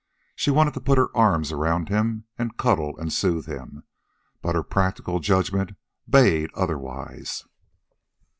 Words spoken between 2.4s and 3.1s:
cuddle